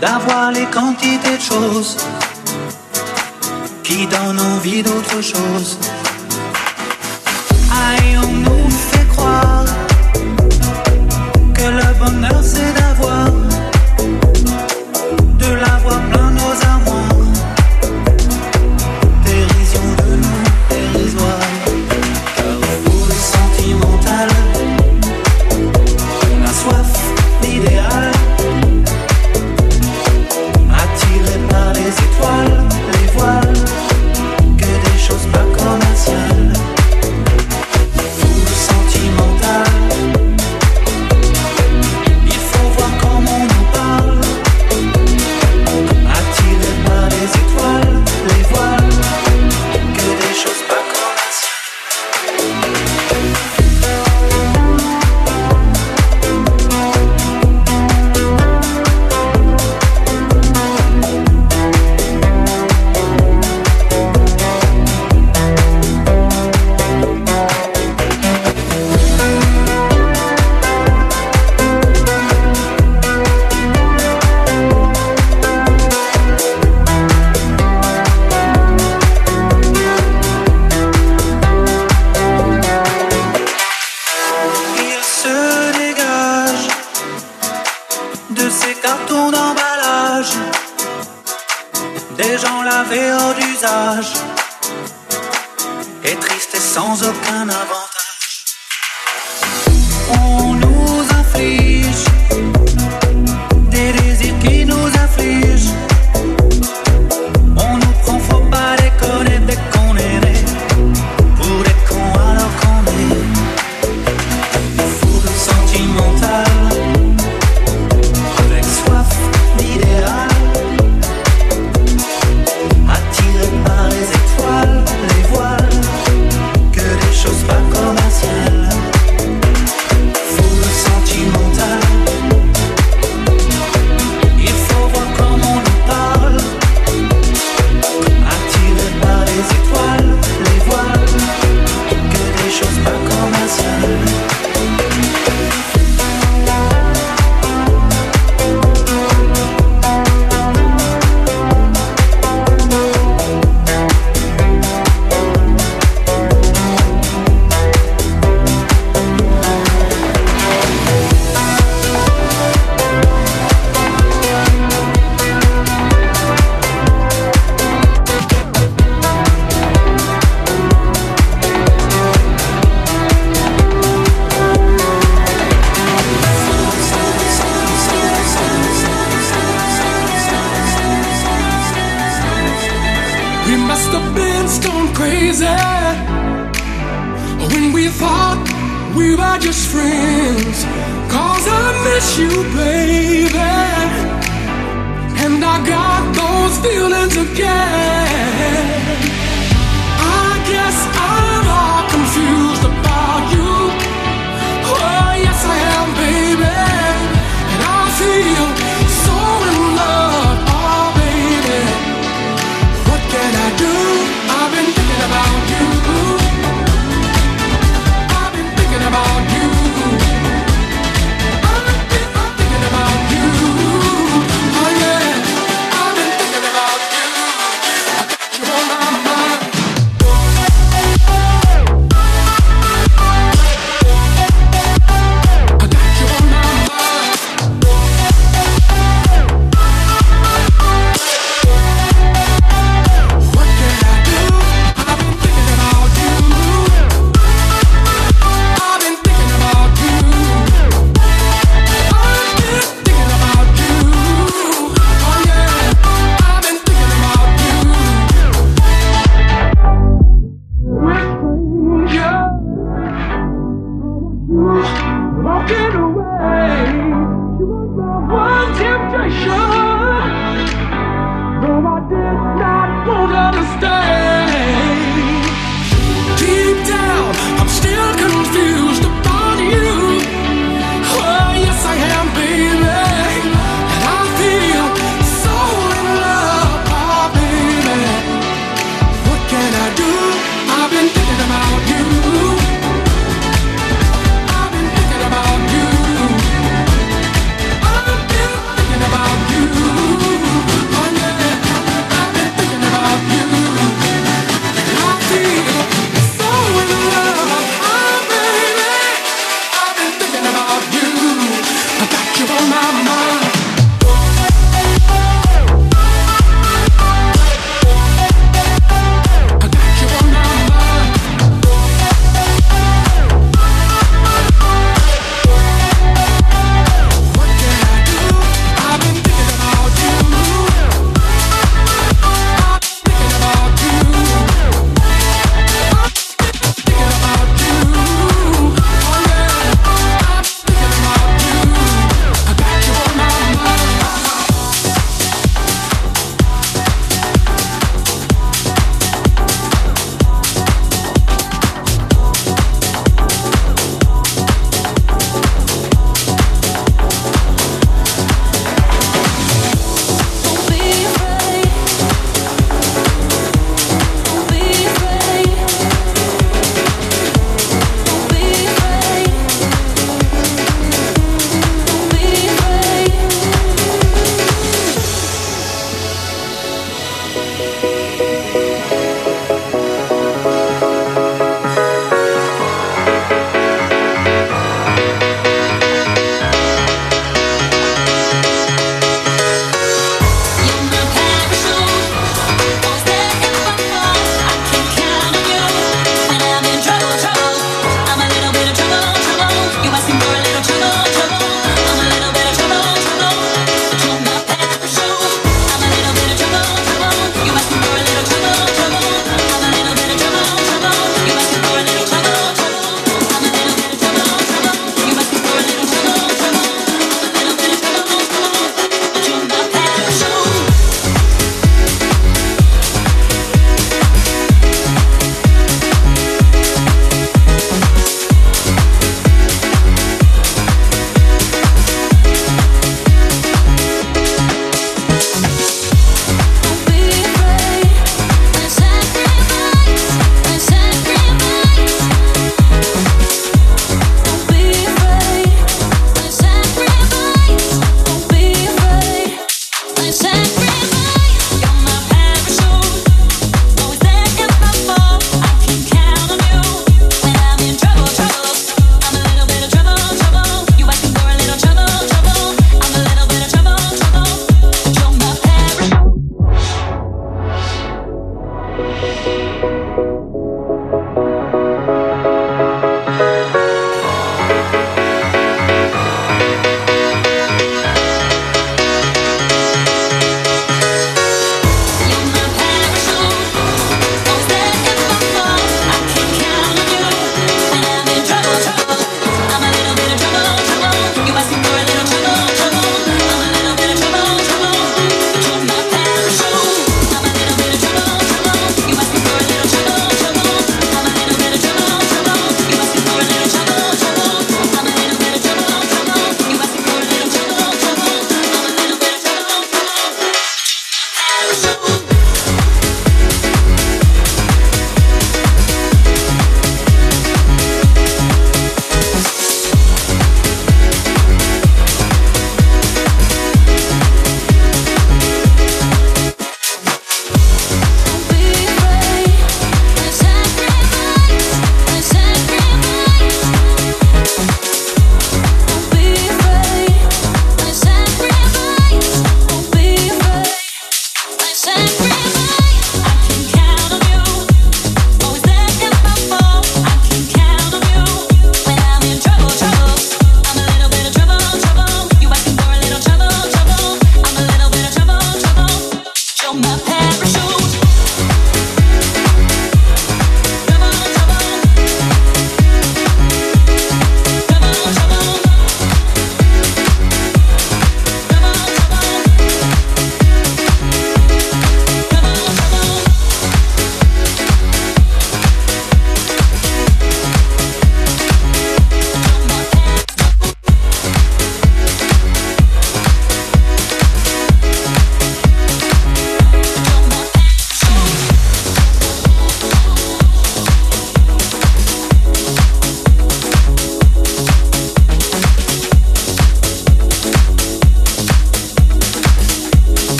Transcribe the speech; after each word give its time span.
d'avoir 0.00 0.52
les 0.52 0.66
quantités 0.66 1.36
de 1.36 1.42
choses 1.42 1.96
qui 3.82 4.06
donnent 4.06 4.40
envie 4.40 4.82
d'autre 4.82 5.20
chose. 5.20 5.78
Aïe, 7.70 8.18
on 8.22 8.32
nous 8.46 8.70
fait 8.70 9.06
croire 9.08 9.64
que 11.54 11.66
le 11.80 11.88
bonheur 11.98 12.42
c'est 12.42 12.72
d'avoir. 12.74 13.65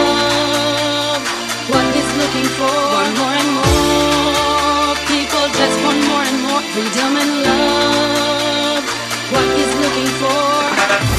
Freedom 0.00 0.40
and 0.40 0.50
love. 0.56 1.22
What 1.70 1.84
he's 1.94 2.10
looking 2.20 2.48
for, 2.58 2.74
one 3.00 3.12
more 3.20 3.34
and 3.40 3.50
more 3.58 4.94
people 5.06 5.44
just 5.58 5.76
want 5.84 6.00
more 6.08 6.24
and 6.30 6.38
more 6.42 6.62
freedom 6.72 7.12
and 7.22 7.32
love. 7.46 8.84
What 9.32 9.46
he's 9.56 9.74
looking 9.82 10.10
for, 10.20 10.42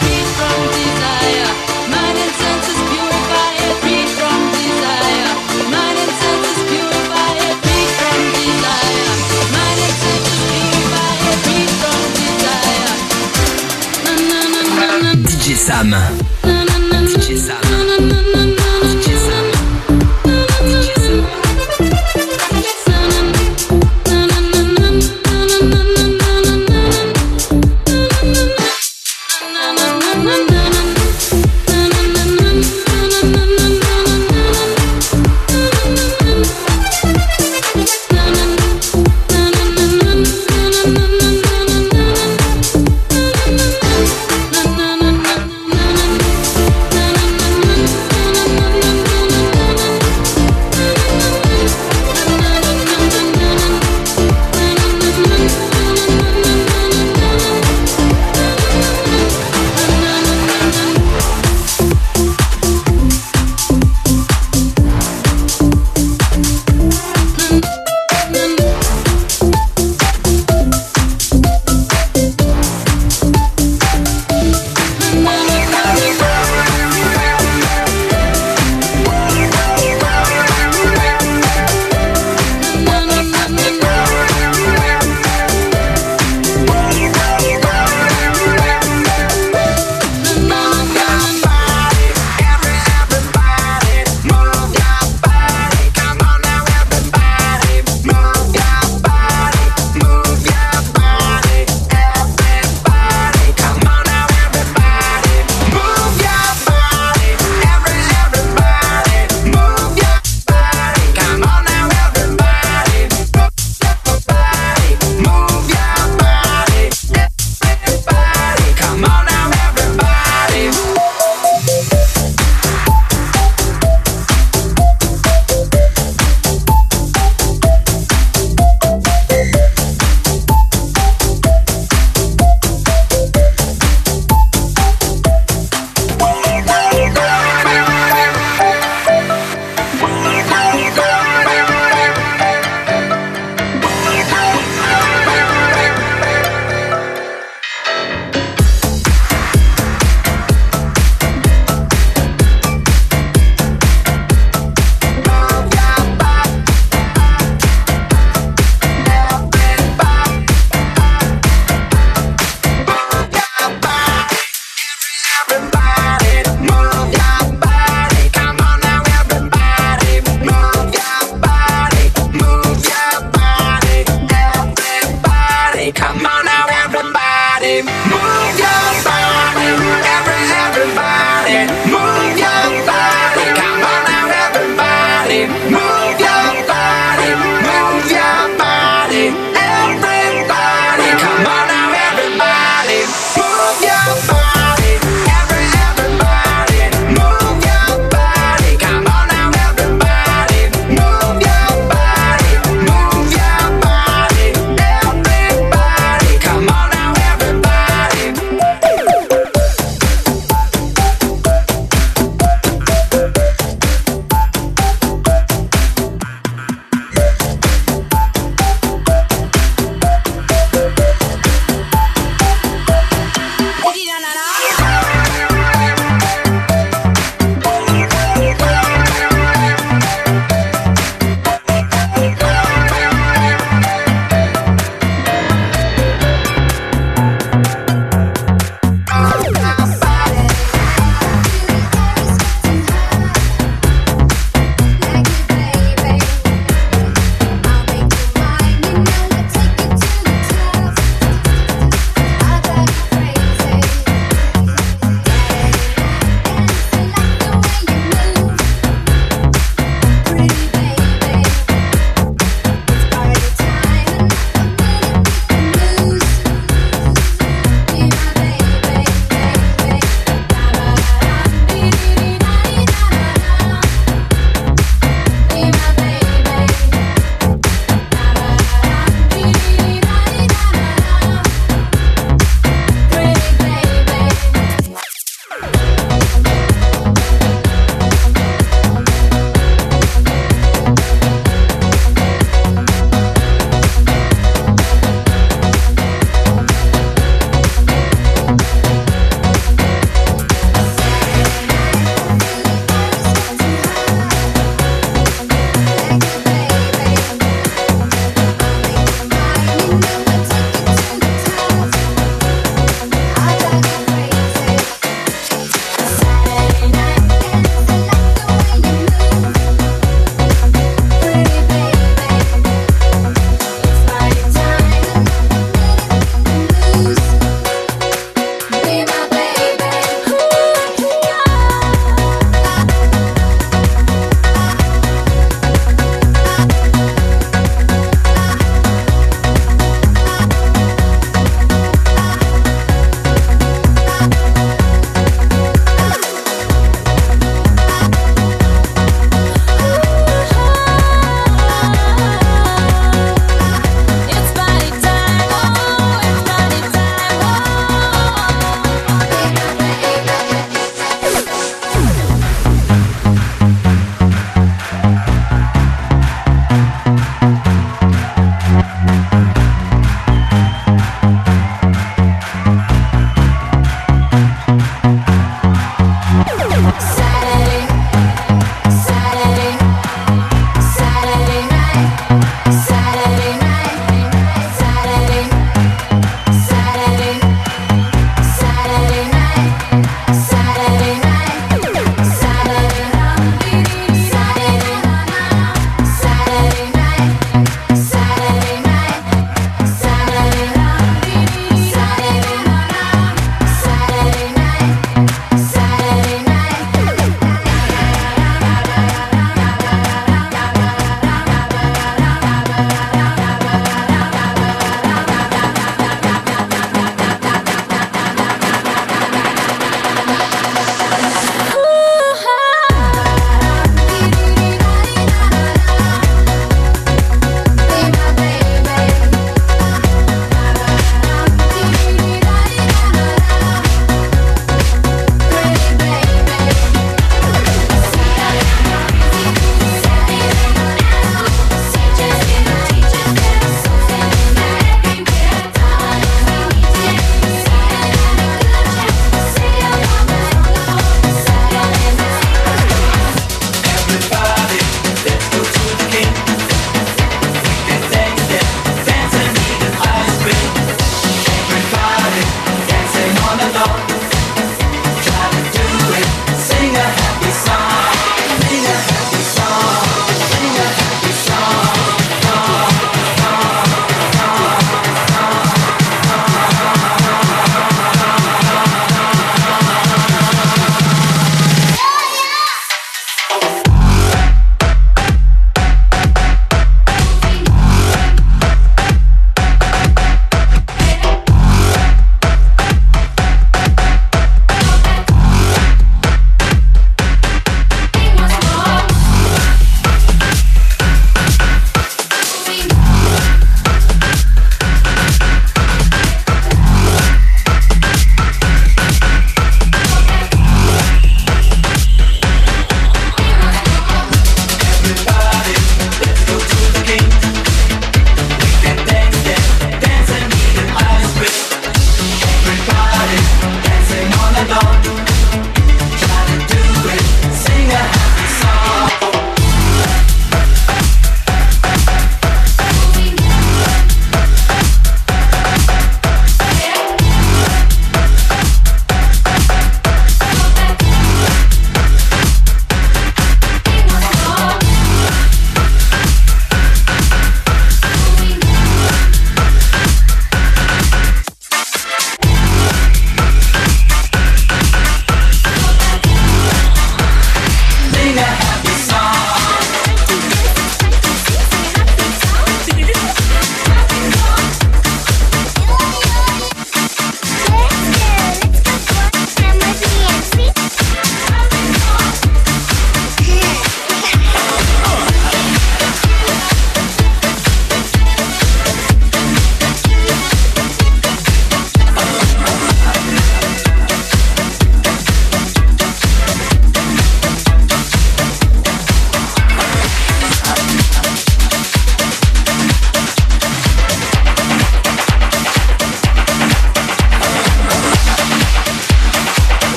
free 0.00 0.24
from 0.36 0.58
desire, 0.76 1.50
mind 1.92 2.18
and 2.24 2.34
senses 2.42 2.80
purify 2.90 3.50
it, 3.66 3.74
free 3.82 4.06
from 4.16 4.38
desire, 4.54 5.32
mind 5.74 5.98
and 6.04 6.14
senses 6.22 6.60
purify 6.70 7.32
it, 7.46 7.56
free 7.64 7.86
from 7.98 8.18
desire, 8.36 9.10
mind 9.56 9.78
and 9.86 9.96
senses 10.02 10.40
purify 10.50 11.12
it, 11.30 11.38
free 11.44 11.66
from 11.80 12.00
desire. 12.20 12.94
Na 14.04 14.12
na 14.30 14.38
na 14.54 14.62
na 14.78 14.86
na. 15.02 15.10
DJ 15.26 15.46
Sam. 15.66 15.90
DJ 17.16 17.28
Sam. 17.46 17.62
DJ 18.06 18.35